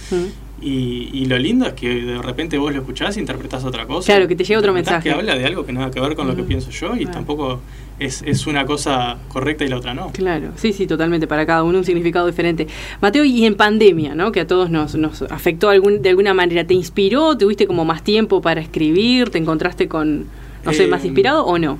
Y, 0.61 1.09
y, 1.11 1.25
lo 1.25 1.37
lindo 1.37 1.65
es 1.65 1.73
que 1.73 1.89
de 1.89 2.21
repente 2.21 2.57
vos 2.57 2.73
lo 2.73 2.79
escuchás 2.79 3.17
e 3.17 3.19
interpretás 3.19 3.65
otra 3.65 3.85
cosa. 3.85 4.05
Claro, 4.05 4.29
que 4.29 4.35
te 4.35 4.45
llega 4.45 4.59
otro 4.59 4.73
mensaje. 4.73 5.09
Que 5.09 5.11
habla 5.13 5.35
de 5.35 5.45
algo 5.45 5.65
que 5.65 5.73
nada 5.73 5.91
que 5.91 5.99
ver 5.99 6.15
con 6.15 6.25
lo 6.25 6.35
que 6.35 6.43
pienso 6.43 6.71
yo 6.71 6.95
y 6.95 7.05
tampoco 7.05 7.59
es, 7.99 8.23
es, 8.25 8.47
una 8.47 8.65
cosa 8.65 9.17
correcta 9.27 9.65
y 9.65 9.67
la 9.67 9.77
otra 9.77 9.93
no. 9.93 10.11
Claro, 10.13 10.51
sí, 10.55 10.71
sí, 10.71 10.87
totalmente, 10.87 11.27
para 11.27 11.45
cada 11.45 11.63
uno 11.63 11.79
un 11.79 11.83
significado 11.83 12.27
diferente. 12.27 12.67
Mateo, 13.01 13.25
y 13.25 13.45
en 13.45 13.55
pandemia, 13.55 14.15
¿no? 14.15 14.31
Que 14.31 14.39
a 14.39 14.47
todos 14.47 14.69
nos, 14.69 14.95
nos 14.95 15.21
afectó 15.23 15.69
algún, 15.69 16.01
de 16.01 16.09
alguna 16.09 16.33
manera, 16.33 16.65
¿te 16.65 16.73
inspiró? 16.73 17.37
¿Tuviste 17.37 17.67
como 17.67 17.83
más 17.83 18.03
tiempo 18.03 18.41
para 18.41 18.61
escribir? 18.61 19.31
¿Te 19.31 19.39
encontraste 19.39 19.89
con, 19.89 20.27
no 20.63 20.73
sé, 20.73 20.87
más 20.87 21.03
eh, 21.03 21.07
inspirado 21.07 21.45
o 21.45 21.57
no? 21.59 21.77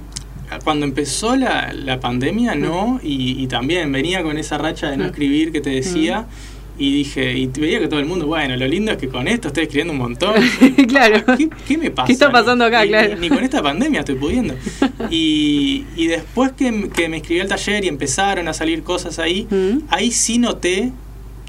Cuando 0.64 0.86
empezó 0.86 1.36
la, 1.36 1.74
la 1.74 2.00
pandemia, 2.00 2.56
no, 2.56 3.00
y, 3.04 3.48
también 3.48 3.92
venía 3.92 4.24
con 4.24 4.38
esa 4.38 4.58
racha 4.58 4.90
de 4.90 4.98
no 4.98 5.06
escribir 5.06 5.52
que 5.52 5.62
te 5.62 5.70
decía. 5.70 6.28
Y 6.76 6.92
dije, 6.92 7.38
y 7.38 7.46
veía 7.46 7.80
que 7.80 7.88
todo 7.88 8.00
el 8.00 8.08
mundo, 8.08 8.26
bueno, 8.26 8.58
lo 8.58 8.68
lindo 8.68 8.92
es 8.92 8.98
que 8.98 9.08
con 9.08 9.28
esto 9.28 9.50
estoy 9.50 9.64
escribiendo 9.64 9.94
un 9.94 10.00
montón. 10.00 10.34
claro. 10.88 11.24
¿Qué, 11.68 11.78
me 11.78 11.92
pasa? 11.92 12.08
¿Qué 12.08 12.14
está 12.14 12.32
pasando 12.32 12.66
acá? 12.66 12.82
Ni, 12.82 12.90
claro. 12.90 13.16
Ni, 13.18 13.30
con 13.30 13.44
esta 13.44 13.62
pandemia 13.62 14.00
estoy 14.00 14.16
pudiendo. 14.16 14.56
Y, 15.12 15.86
y 15.96 16.08
después 16.08 16.54
que, 16.54 16.90
que, 16.90 17.10
me 17.10 17.18
escribí 17.18 17.42
al 17.42 17.48
taller 17.48 17.84
y 17.86 17.88
empezaron 17.88 18.48
a 18.48 18.54
salir 18.54 18.82
cosas 18.82 19.20
ahí, 19.20 19.48
ahí 19.90 20.12
sí 20.12 20.40
noté 20.40 20.92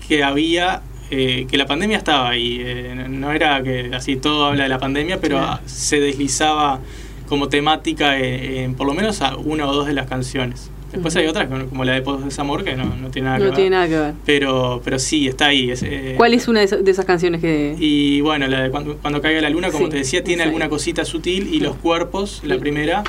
que 0.07 0.23
había 0.23 0.83
eh, 1.11 1.47
que 1.51 1.57
la 1.59 1.67
pandemia 1.67 1.99
estaba 1.99 2.31
ahí. 2.31 2.61
Eh, 2.61 3.07
no 3.09 3.33
era 3.33 3.63
que 3.63 3.91
así 3.95 4.17
todo 4.17 4.47
habla 4.47 4.65
de 4.65 4.69
la 4.69 4.79
pandemia, 4.79 5.21
pero 5.21 5.61
se 5.67 6.01
deslizaba 6.01 6.81
como 7.29 7.49
temática 7.49 8.19
en, 8.19 8.75
por 8.75 8.87
lo 8.87 8.95
menos 8.95 9.23
a 9.23 9.37
una 9.37 9.69
o 9.69 9.75
dos 9.75 9.87
de 9.87 9.95
las 9.95 10.07
canciones. 10.07 10.71
Después 10.93 11.17
hay 11.17 11.27
otras 11.27 11.49
como 11.49 11.85
la 11.85 11.93
de 11.93 12.03
Post 12.03 12.25
Desamor 12.25 12.63
que 12.63 12.77
no, 12.77 12.85
no 12.85 13.11
tiene 13.11 13.27
nada 13.27 13.39
que 13.39 13.43
ver. 13.45 13.51
No 13.51 13.57
tiene 13.57 13.71
nada 13.71 13.89
que 13.89 13.97
ver. 13.97 14.15
Pero, 14.25 14.81
pero 14.85 15.01
sí, 15.01 15.27
está 15.27 15.47
ahí. 15.47 15.73
Eh, 15.83 16.15
¿Cuál 16.17 16.35
es 16.35 16.47
una 16.47 16.65
de, 16.65 16.91
esas 16.91 17.05
canciones 17.05 17.41
que...? 17.41 17.75
Y 17.81 18.21
bueno, 18.21 18.47
la 18.47 18.63
de 18.63 18.71
Cuando, 18.71 19.21
caiga 19.21 19.41
la 19.41 19.51
luna, 19.51 19.73
como 19.73 19.89
te 19.89 19.97
decía, 19.97 20.23
tiene 20.23 20.45
alguna 20.45 20.69
cosita 20.69 21.05
sutil 21.05 21.53
y 21.53 21.59
Los 21.59 21.75
Cuerpos, 21.77 22.43
la 22.45 22.59
primera... 22.59 23.03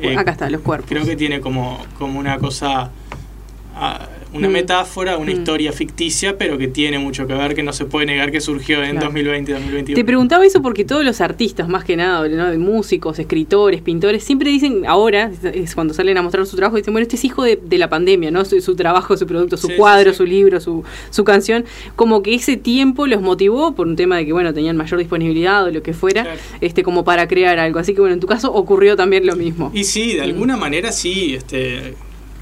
Eh, 0.00 0.16
acá 0.16 0.30
está, 0.30 0.48
Los 0.48 0.62
Cuerpos. 0.62 0.88
Creo 0.88 1.04
que 1.04 1.14
tiene 1.14 1.40
como, 1.40 1.78
como 1.98 2.18
una 2.18 2.38
cosa... 2.38 2.90
Ah, 3.74 4.08
una 4.36 4.48
mm. 4.48 4.52
metáfora, 4.52 5.16
una 5.16 5.32
mm. 5.32 5.38
historia 5.38 5.72
ficticia, 5.72 6.38
pero 6.38 6.58
que 6.58 6.68
tiene 6.68 6.98
mucho 6.98 7.26
que 7.26 7.34
ver, 7.34 7.54
que 7.54 7.62
no 7.62 7.72
se 7.72 7.84
puede 7.84 8.06
negar 8.06 8.30
que 8.30 8.40
surgió 8.40 8.82
en 8.82 8.98
2020 8.98 9.50
y 9.50 9.54
2021. 9.54 9.96
Te 9.96 10.04
preguntaba 10.04 10.44
eso 10.44 10.62
porque 10.62 10.84
todos 10.84 11.04
los 11.04 11.20
artistas, 11.20 11.68
más 11.68 11.84
que 11.84 11.96
nada, 11.96 12.26
¿no? 12.28 12.58
músicos, 12.58 13.18
escritores, 13.18 13.80
pintores, 13.82 14.24
siempre 14.24 14.50
dicen, 14.50 14.84
ahora, 14.86 15.30
es 15.52 15.74
cuando 15.74 15.94
salen 15.94 16.18
a 16.18 16.22
mostrar 16.22 16.46
su 16.46 16.56
trabajo, 16.56 16.76
dicen, 16.76 16.92
bueno, 16.92 17.02
este 17.02 17.16
es 17.16 17.24
hijo 17.24 17.42
de, 17.42 17.58
la 17.76 17.90
pandemia, 17.90 18.30
¿no? 18.30 18.44
Su, 18.44 18.74
trabajo, 18.74 19.16
su 19.16 19.26
producto, 19.26 19.56
su 19.58 19.68
cuadro, 19.76 20.14
su 20.14 20.24
libro, 20.24 20.60
su, 20.60 20.82
su 21.10 21.24
canción, 21.24 21.64
como 21.94 22.22
que 22.22 22.34
ese 22.34 22.56
tiempo 22.56 23.06
los 23.06 23.20
motivó 23.20 23.74
por 23.74 23.86
un 23.86 23.96
tema 23.96 24.16
de 24.16 24.24
que, 24.24 24.32
bueno, 24.32 24.54
tenían 24.54 24.76
mayor 24.76 24.98
disponibilidad 24.98 25.64
o 25.64 25.70
lo 25.70 25.82
que 25.82 25.92
fuera, 25.92 26.36
este 26.60 26.82
como 26.82 27.04
para 27.04 27.28
crear 27.28 27.58
algo. 27.58 27.78
Así 27.78 27.94
que, 27.94 28.00
bueno, 28.00 28.14
en 28.14 28.20
tu 28.20 28.26
caso 28.26 28.52
ocurrió 28.52 28.96
también 28.96 29.26
lo 29.26 29.36
mismo. 29.36 29.70
Y 29.74 29.84
sí, 29.84 30.14
de 30.14 30.22
alguna 30.22 30.56
manera 30.56 30.92
sí, 30.92 31.34
este 31.34 31.94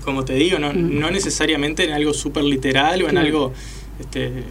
como 0.04 0.24
te 0.24 0.34
digo, 0.34 0.58
no, 0.58 0.72
no 0.72 1.10
necesariamente 1.10 1.84
en 1.84 1.92
algo 1.92 2.12
súper 2.14 2.44
literal 2.44 3.02
o 3.02 3.08
en 3.08 3.18
algo 3.18 3.52
este, 4.00 4.44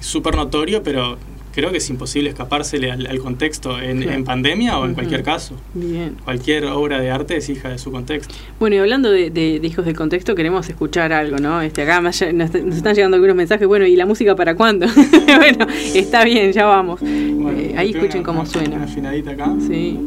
súper 0.00 0.36
notorio, 0.36 0.82
pero 0.82 1.18
creo 1.52 1.70
que 1.70 1.78
es 1.78 1.90
imposible 1.90 2.30
escapársele 2.30 2.90
al, 2.90 3.18
contexto 3.18 3.80
en, 3.80 4.24
pandemia 4.24 4.78
o 4.78 4.86
en 4.86 4.94
cualquier 4.94 5.22
caso. 5.22 5.54
Bien. 5.74 6.16
Cualquier 6.24 6.64
obra 6.66 7.00
de 7.00 7.10
arte 7.10 7.36
es 7.36 7.48
hija 7.48 7.68
de 7.68 7.78
su 7.78 7.92
contexto. 7.92 8.34
Bueno, 8.58 8.76
y 8.76 8.78
hablando 8.78 9.10
de, 9.10 9.60
hijos 9.62 9.84
del 9.84 9.94
contexto, 9.94 10.34
queremos 10.34 10.68
escuchar 10.68 11.12
algo, 11.12 11.38
¿no? 11.38 11.60
Este, 11.60 11.82
acá 11.82 12.00
nos, 12.00 12.20
están 12.20 12.94
llegando 12.94 13.16
algunos 13.16 13.36
mensajes, 13.36 13.68
bueno, 13.68 13.86
¿y 13.86 13.96
la 13.96 14.06
música 14.06 14.34
para 14.34 14.54
cuándo? 14.54 14.86
bueno, 15.36 15.66
está 15.94 16.24
bien, 16.24 16.52
ya 16.52 16.64
vamos. 16.64 17.00
Eh, 17.02 17.74
ahí 17.76 17.90
escuchen 17.90 18.22
cómo 18.22 18.44
suena. 18.46 18.76
Una 18.76 18.84
afinadita 18.84 19.32
acá. 19.32 19.54
Sí. 19.66 19.98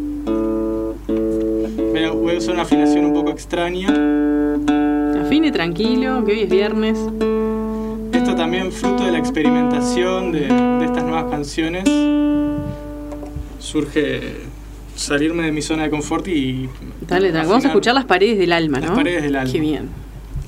Voy 1.08 2.34
a 2.34 2.38
usar 2.38 2.56
una 2.56 2.64
afinación 2.64 3.06
un 3.06 3.14
poco 3.14 3.30
extraña. 3.30 4.34
Afine 5.25 5.51
tranquilo, 5.51 6.24
que 6.24 6.34
hoy 6.34 6.41
es 6.41 6.50
viernes. 6.50 7.00
Esto 8.13 8.36
también 8.36 8.72
fruto 8.72 9.08
de 9.08 9.12
la 9.12 9.17
experimentación 9.17 10.32
de, 10.32 10.44
estas 10.86 11.03
nuevas 11.03 11.32
canciones. 11.32 11.84
Surge 13.58 14.22
salirme 14.96 15.41
de 15.41 15.51
mi 15.51 15.63
zona 15.63 15.82
de 15.82 15.89
confort 15.89 16.27
y... 16.27 16.70
Dale, 17.08 17.32
dale. 17.32 17.48
Vamos 17.48 17.65
a 17.65 17.70
escuchar 17.70 17.96
las 17.96 18.05
paredes 18.05 18.38
del 18.38 18.53
alma, 18.53 18.79
¿no? 18.79 18.86
Las 18.86 18.96
paredes 18.96 19.24
del 19.24 19.36
alma. 19.36 19.51
Qué 19.51 19.60
bien. 19.60 19.89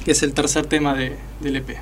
Que 0.06 0.12
es 0.12 0.22
el 0.22 0.34
tercer 0.34 0.68
tema 0.68 0.94
de, 0.94 1.16
del 1.42 1.56
EP. 1.56 1.78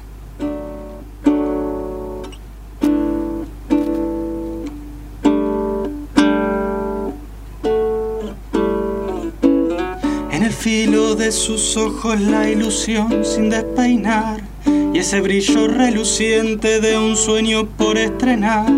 De 11.26 11.32
sus 11.32 11.76
ojos 11.76 12.22
la 12.22 12.48
ilusión 12.48 13.26
sin 13.26 13.50
despeinar 13.50 14.42
y 14.94 15.00
ese 15.00 15.22
brillo 15.22 15.68
reluciente 15.68 16.80
de 16.80 17.00
un 17.00 17.18
sueño 17.18 17.66
por 17.66 17.98
estrenar. 17.98 18.72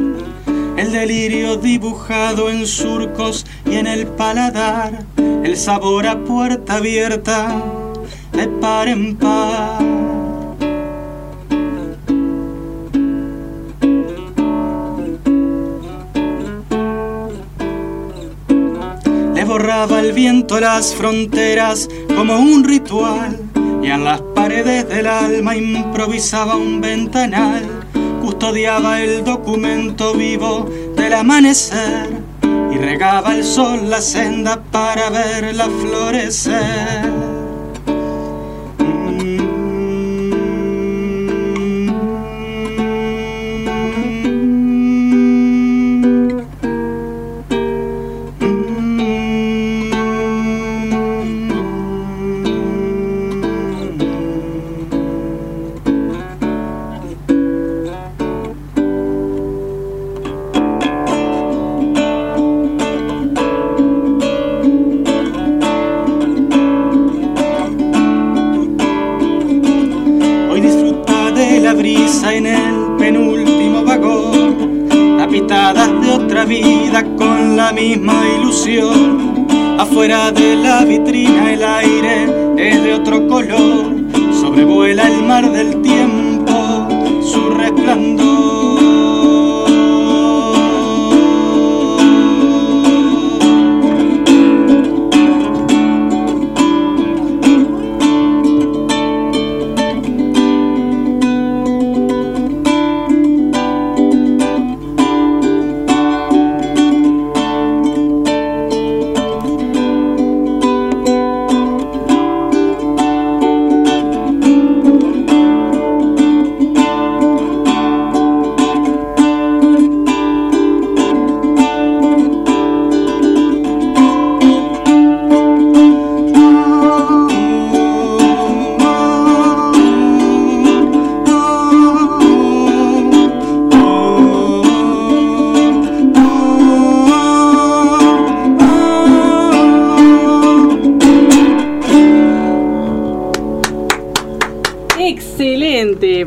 El 0.78 0.94
delirio 0.94 1.58
dibujado 1.58 2.50
en 2.50 2.66
surcos 2.66 3.46
y 3.66 3.76
en 3.76 3.86
el 3.86 4.08
paladar, 4.08 5.04
el 5.44 5.58
sabor 5.58 6.08
a 6.08 6.24
puerta 6.24 6.76
abierta 6.76 7.62
de 8.32 8.48
par 8.48 8.88
en 8.88 9.18
par. 9.18 9.98
borraba 19.48 20.02
el 20.02 20.12
viento 20.12 20.60
las 20.60 20.94
fronteras 20.94 21.90
como 22.18 22.40
un 22.40 22.64
ritual 22.64 23.40
y 23.84 23.92
en 23.92 24.04
las 24.04 24.20
paredes 24.34 24.90
del 24.90 25.06
alma 25.06 25.56
improvisaba 25.56 26.56
un 26.56 26.82
ventanal, 26.82 27.64
custodiaba 28.22 29.04
el 29.04 29.24
documento 29.24 30.16
vivo 30.16 30.68
del 30.96 31.14
amanecer 31.14 32.10
y 32.72 32.78
regaba 32.78 33.36
el 33.36 33.44
sol 33.44 33.92
la 33.92 34.02
senda 34.02 34.60
para 34.72 35.12
verla 35.12 35.70
florecer. 35.70 37.17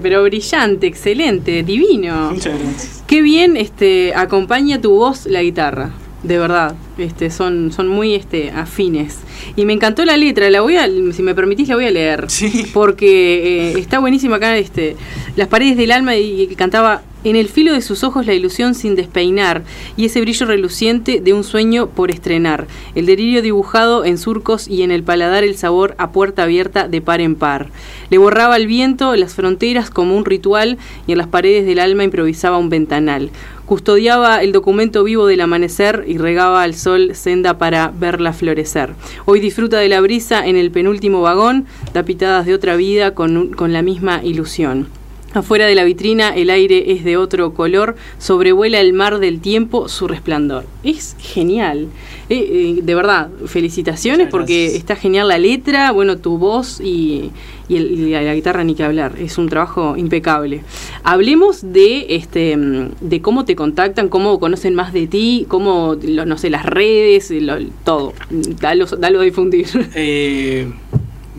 Pero 0.00 0.22
brillante, 0.22 0.86
excelente, 0.86 1.62
divino. 1.62 2.32
Muchas 2.32 2.58
gracias. 2.58 3.04
Qué 3.06 3.22
bien 3.22 3.56
este, 3.56 4.12
acompaña 4.14 4.80
tu 4.80 4.90
voz 4.92 5.26
la 5.26 5.42
guitarra, 5.42 5.90
de 6.22 6.38
verdad. 6.38 6.74
Este, 6.98 7.30
son, 7.30 7.72
son 7.72 7.88
muy 7.88 8.14
este, 8.14 8.50
afines. 8.50 9.18
Y 9.56 9.64
me 9.64 9.72
encantó 9.72 10.04
la 10.04 10.16
letra, 10.16 10.50
la 10.50 10.60
voy 10.60 10.76
a, 10.76 10.86
si 11.12 11.22
me 11.22 11.34
permitís, 11.34 11.68
la 11.68 11.76
voy 11.76 11.86
a 11.86 11.90
leer. 11.90 12.24
Sí. 12.28 12.66
Porque 12.72 13.72
eh, 13.72 13.78
está 13.78 13.98
buenísima 13.98 14.36
acá, 14.36 14.56
este, 14.56 14.96
Las 15.36 15.48
paredes 15.48 15.76
del 15.76 15.92
alma 15.92 16.16
y, 16.16 16.42
y 16.42 16.54
cantaba 16.54 17.02
en 17.22 17.36
el 17.36 17.48
filo 17.48 17.72
de 17.72 17.82
sus 17.82 18.02
ojos 18.02 18.26
la 18.26 18.34
ilusión 18.34 18.74
sin 18.74 18.96
despeinar 18.96 19.62
y 19.96 20.06
ese 20.06 20.20
brillo 20.20 20.46
reluciente 20.46 21.20
de 21.20 21.32
un 21.32 21.44
sueño 21.44 21.88
por 21.88 22.10
estrenar, 22.10 22.66
el 22.94 23.06
delirio 23.06 23.42
dibujado 23.42 24.04
en 24.04 24.16
surcos 24.16 24.68
y 24.68 24.82
en 24.82 24.90
el 24.90 25.02
paladar 25.02 25.44
el 25.44 25.56
sabor 25.56 25.94
a 25.98 26.12
puerta 26.12 26.44
abierta 26.44 26.88
de 26.88 27.00
par 27.00 27.20
en 27.20 27.36
par. 27.36 27.68
Le 28.08 28.18
borraba 28.18 28.56
el 28.56 28.66
viento 28.66 29.14
las 29.16 29.34
fronteras 29.34 29.90
como 29.90 30.16
un 30.16 30.24
ritual 30.24 30.78
y 31.06 31.12
en 31.12 31.18
las 31.18 31.28
paredes 31.28 31.66
del 31.66 31.78
alma 31.78 32.04
improvisaba 32.04 32.58
un 32.58 32.70
ventanal. 32.70 33.30
Custodiaba 33.66 34.42
el 34.42 34.50
documento 34.52 35.04
vivo 35.04 35.26
del 35.26 35.42
amanecer 35.42 36.04
y 36.08 36.18
regaba 36.18 36.62
al 36.62 36.74
sol 36.74 37.14
senda 37.14 37.58
para 37.58 37.92
verla 37.96 38.32
florecer. 38.32 38.94
Hoy 39.26 39.40
disfruta 39.40 39.78
de 39.78 39.88
la 39.88 40.00
brisa 40.00 40.44
en 40.44 40.56
el 40.56 40.70
penúltimo 40.70 41.20
vagón, 41.20 41.66
da 41.94 42.02
pitadas 42.02 42.46
de 42.46 42.54
otra 42.54 42.74
vida 42.76 43.14
con, 43.14 43.50
con 43.50 43.72
la 43.72 43.82
misma 43.82 44.24
ilusión. 44.24 44.99
Afuera 45.32 45.66
de 45.66 45.76
la 45.76 45.84
vitrina 45.84 46.34
el 46.34 46.50
aire 46.50 46.90
es 46.92 47.04
de 47.04 47.16
otro 47.16 47.54
color, 47.54 47.94
sobrevuela 48.18 48.80
el 48.80 48.92
mar 48.92 49.20
del 49.20 49.40
tiempo 49.40 49.88
su 49.88 50.08
resplandor. 50.08 50.64
Es 50.82 51.14
genial. 51.20 51.86
Eh, 52.28 52.76
eh, 52.78 52.80
de 52.82 52.94
verdad, 52.96 53.28
felicitaciones 53.46 54.18
Muchas 54.26 54.30
porque 54.32 54.60
gracias. 54.62 54.78
está 54.80 54.96
genial 54.96 55.28
la 55.28 55.38
letra, 55.38 55.92
bueno, 55.92 56.18
tu 56.18 56.36
voz 56.38 56.80
y, 56.80 57.30
y 57.68 57.76
el- 57.76 57.90
y 57.92 58.10
la, 58.10 58.34
guitarra 58.34 58.64
ni 58.64 58.74
que 58.74 58.82
hablar. 58.82 59.14
Es 59.20 59.38
un 59.38 59.48
trabajo 59.48 59.96
impecable. 59.96 60.62
Hablemos 61.04 61.72
de 61.72 62.06
este 62.16 62.56
de 63.00 63.20
cómo 63.22 63.44
te 63.44 63.54
contactan, 63.54 64.08
cómo 64.08 64.40
conocen 64.40 64.74
más 64.74 64.92
de 64.92 65.06
ti, 65.06 65.44
cómo, 65.48 65.96
lo- 66.02 66.26
no 66.26 66.38
sé, 66.38 66.50
las 66.50 66.66
redes, 66.66 67.30
lo- 67.30 67.58
todo. 67.84 68.14
Dalo, 68.60 68.86
dalo 68.86 69.20
a 69.20 69.22
difundir. 69.22 69.66
Eh, 69.94 70.72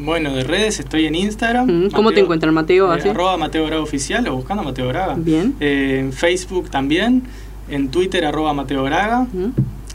bueno, 0.03 0.33
de 0.33 0.43
redes 0.43 0.79
estoy 0.79 1.05
en 1.05 1.15
Instagram. 1.15 1.89
¿cómo 1.91 2.11
te 2.11 2.19
encuentran, 2.19 2.53
Mateo? 2.53 2.93
eh, 2.95 3.09
arroba 3.09 3.37
Mateo 3.37 3.65
Braga 3.65 3.81
Oficial 3.81 4.27
o 4.27 4.35
buscando 4.35 4.63
Mateo 4.63 4.87
Braga. 4.87 5.15
Bien. 5.17 5.55
Eh, 5.59 5.97
en 5.99 6.13
Facebook 6.13 6.69
también. 6.69 7.23
En 7.69 7.89
Twitter, 7.89 8.25
arroba 8.25 8.53
Mateo 8.53 8.83
Braga. 8.83 9.27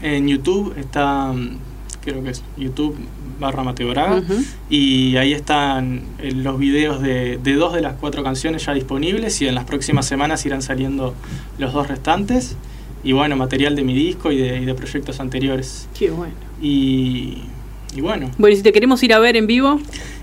En 0.02 0.28
YouTube 0.28 0.74
está, 0.78 1.32
mm, 1.32 1.58
creo 2.02 2.22
que 2.22 2.30
es 2.30 2.42
YouTube 2.56 2.96
barra 3.38 3.62
Mateo 3.62 3.88
Braga. 3.90 4.22
Y 4.70 5.16
ahí 5.16 5.32
están 5.32 6.02
eh, 6.18 6.32
los 6.32 6.58
videos 6.58 7.02
de, 7.02 7.38
de 7.38 7.54
dos 7.54 7.74
de 7.74 7.80
las 7.82 7.94
cuatro 7.94 8.22
canciones 8.22 8.64
ya 8.64 8.72
disponibles 8.74 9.40
y 9.42 9.48
en 9.48 9.54
las 9.54 9.64
próximas 9.64 10.06
semanas 10.06 10.44
irán 10.46 10.62
saliendo 10.62 11.14
los 11.58 11.72
dos 11.72 11.88
restantes. 11.88 12.56
Y 13.04 13.12
bueno, 13.12 13.36
material 13.36 13.76
de 13.76 13.84
mi 13.84 13.94
disco 13.94 14.32
y 14.32 14.38
de, 14.38 14.60
y 14.60 14.64
de 14.64 14.74
proyectos 14.74 15.20
anteriores. 15.20 15.88
Qué 15.96 16.10
bueno. 16.10 16.34
Y, 16.60 17.42
y 17.96 18.00
bueno, 18.00 18.30
Bueno, 18.38 18.52
y 18.52 18.56
si 18.56 18.62
te 18.62 18.72
queremos 18.72 19.02
ir 19.02 19.12
a 19.14 19.18
ver 19.18 19.36
en 19.36 19.46
vivo, 19.46 19.80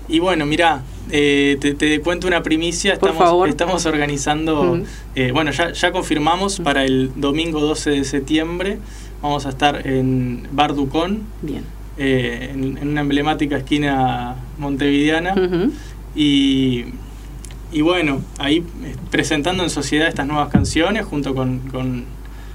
y 0.08 0.18
bueno, 0.20 0.46
mira, 0.46 0.82
te, 1.10 1.56
te 1.56 2.00
cuento 2.00 2.26
una 2.26 2.42
primicia. 2.42 2.98
Por 2.98 3.10
Estamos, 3.10 3.28
favor. 3.30 3.48
estamos 3.48 3.86
organizando, 3.86 4.80
eh, 5.14 5.30
bueno, 5.32 5.50
ya, 5.50 5.72
ya 5.72 5.92
confirmamos 5.92 6.60
para 6.60 6.84
el 6.84 7.10
domingo 7.16 7.60
12 7.60 7.90
de 7.90 8.04
septiembre. 8.04 8.78
Vamos 9.22 9.46
a 9.46 9.48
estar 9.48 9.86
en 9.86 10.46
Bar 10.52 10.74
Ducón, 10.74 11.22
bien. 11.42 11.64
eh, 11.96 12.50
en, 12.52 12.76
en 12.78 12.88
una 12.88 13.00
emblemática 13.00 13.56
esquina 13.56 14.36
montevideana. 14.58 15.34
Y, 16.14 16.84
y 17.72 17.80
bueno, 17.80 18.20
ahí 18.38 18.58
eh, 18.84 18.94
presentando 19.10 19.64
en 19.64 19.70
sociedad 19.70 20.06
estas 20.08 20.26
nuevas 20.26 20.48
canciones 20.50 21.04
junto 21.06 21.34
con, 21.34 21.60
con 21.70 22.04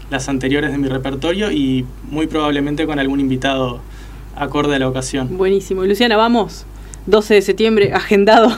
las 0.10 0.30
anteriores 0.30 0.72
de 0.72 0.78
mi 0.78 0.88
repertorio 0.88 1.52
y 1.52 1.86
muy 2.10 2.28
probablemente 2.28 2.86
con 2.86 3.00
algún 3.00 3.20
invitado 3.20 3.82
acorde 4.36 4.76
a 4.76 4.80
la 4.80 4.88
ocasión. 4.88 5.38
Buenísimo. 5.38 5.84
Luciana, 5.86 6.18
vamos. 6.18 6.66
12 7.06 7.34
de 7.34 7.42
septiembre, 7.42 7.94
agendado. 7.94 8.52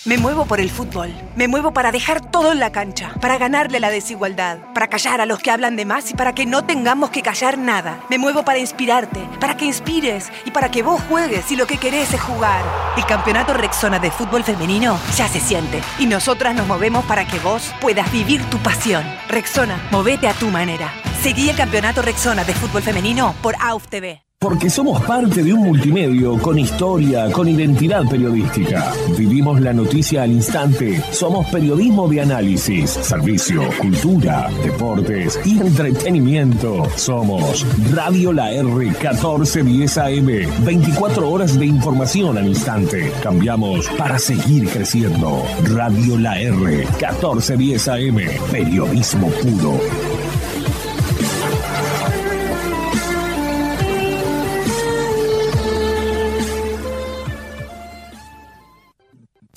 Me 0.06 0.20
muevo 0.20 0.46
por 0.46 0.60
el 0.60 0.70
fútbol. 0.70 1.12
Me 1.36 1.48
muevo 1.48 1.74
para 1.74 1.92
dejar 1.92 2.22
todo 2.22 2.52
en 2.52 2.60
la 2.60 2.72
cancha, 2.72 3.12
para 3.22 3.40
ganarle 3.40 3.80
la 3.80 3.90
desigualdad, 3.90 4.60
para 4.76 4.88
callar 4.88 5.20
a 5.20 5.26
los 5.26 5.40
que 5.40 5.50
hablan 5.50 5.76
de 5.76 5.86
más 5.86 6.12
y 6.12 6.14
para 6.14 6.36
que 6.36 6.46
no 6.46 6.64
tengamos 6.64 7.10
que 7.10 7.24
callar 7.24 7.58
nada. 7.58 8.04
Me 8.08 8.20
muevo 8.20 8.46
para 8.46 8.60
inspirarte, 8.60 9.28
para 9.40 9.58
que 9.58 9.66
inspires 9.66 10.32
y 10.46 10.52
para 10.52 10.70
que 10.70 10.84
vos 10.84 11.02
juegues 11.10 11.46
si 11.46 11.56
lo 11.56 11.66
que 11.66 11.80
querés 11.80 12.14
es 12.14 12.22
jugar. 12.22 12.64
El 12.96 13.06
campeonato 13.08 13.56
Rexona 13.56 13.98
de 13.98 14.12
fútbol 14.12 14.44
femenino 14.44 15.00
ya 15.18 15.28
se 15.28 15.40
siente 15.40 15.82
y 15.98 16.06
nosotras 16.06 16.54
nos 16.54 16.68
movemos 16.68 17.04
para 17.06 17.26
que 17.26 17.40
vos 17.40 17.74
puedas 17.82 18.12
vivir 18.12 18.44
tu 18.52 18.60
pasión. 18.60 19.04
Rexona, 19.28 19.90
movete 19.90 20.28
a 20.28 20.34
tu 20.34 20.52
manera. 20.52 20.94
Seguí 21.24 21.50
el 21.50 21.56
campeonato 21.56 22.04
Rexona 22.04 22.44
de 22.44 22.54
fútbol 22.54 22.84
femenino 22.84 23.34
por 23.42 23.56
AUF 23.60 23.88
TV. 23.88 24.25
Porque 24.46 24.70
somos 24.70 25.04
parte 25.06 25.42
de 25.42 25.52
un 25.52 25.62
multimedio 25.62 26.38
con 26.38 26.60
historia, 26.60 27.32
con 27.32 27.48
identidad 27.48 28.04
periodística. 28.08 28.94
Vivimos 29.18 29.60
la 29.60 29.74
noticia 29.74 30.22
al 30.22 30.34
instante. 30.34 31.02
Somos 31.12 31.48
periodismo 31.48 32.08
de 32.08 32.22
análisis, 32.22 32.92
servicio, 32.92 33.64
cultura, 33.82 34.48
deportes 34.64 35.40
y 35.46 35.60
entretenimiento. 35.60 36.88
Somos 36.96 37.66
Radio 37.92 38.32
La 38.34 38.52
R 38.52 38.68
1410 38.68 39.98
AM. 39.98 40.28
24 40.64 41.28
horas 41.28 41.58
de 41.58 41.66
información 41.66 42.38
al 42.38 42.48
instante. 42.48 43.12
Cambiamos 43.24 43.88
para 43.98 44.20
seguir 44.20 44.70
creciendo. 44.70 45.44
Radio 45.74 46.20
La 46.20 46.40
R 46.40 46.54
1410 46.54 47.88
AM. 47.88 48.18
Periodismo 48.52 49.28
puro. 49.42 50.15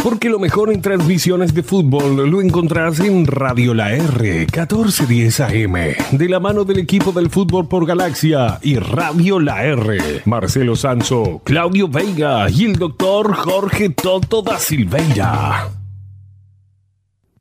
Porque 0.09 0.31
lo 0.31 0.38
mejor 0.38 0.73
en 0.73 0.81
transmisiones 0.81 1.53
de 1.53 1.62
fútbol 1.62 2.31
lo 2.31 2.40
encontrás 2.40 2.99
en 2.99 3.27
Radio 3.27 3.75
La 3.75 3.92
R 3.92 4.38
1410 4.38 5.40
AM, 5.40 5.75
de 6.12 6.29
la 6.31 6.40
mano 6.40 6.64
del 6.64 6.79
equipo 6.79 7.12
del 7.12 7.29
fútbol 7.29 7.68
por 7.68 7.85
Galaxia 7.85 8.59
y 8.62 8.77
Radio 8.77 9.38
La 9.38 9.62
R. 9.64 10.23
Marcelo 10.25 10.77
Sanso, 10.77 11.42
Claudio 11.44 11.88
Veiga 11.88 12.49
y 12.49 12.64
el 12.64 12.77
doctor 12.77 13.35
Jorge 13.35 13.90
Toto 13.90 14.40
da 14.40 14.59
Silveira. 14.59 15.77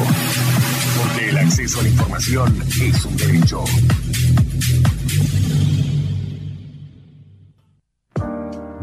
Porque 1.02 1.30
el 1.30 1.40
acceso 1.40 1.80
a 1.80 1.84
la 1.84 1.90
información 1.90 2.56
es 2.80 3.04
un 3.04 3.18
derecho. 3.18 3.64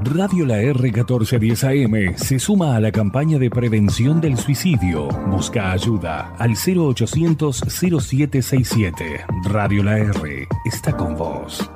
Radio 0.03 0.47
La 0.47 0.63
R1410 0.63 1.63
AM 1.65 2.17
se 2.17 2.39
suma 2.39 2.75
a 2.75 2.81
la 2.81 2.91
campaña 2.91 3.39
de 3.39 3.51
prevención 3.51 4.21
del 4.21 4.39
suicidio. 4.39 5.09
Busca 5.29 5.73
ayuda 5.73 6.35
al 6.39 6.53
0800 6.57 7.61
0767. 7.69 9.05
Radio 9.45 9.83
La 9.83 9.99
R 9.99 10.49
está 10.65 10.97
con 10.97 11.17
vos. 11.17 11.71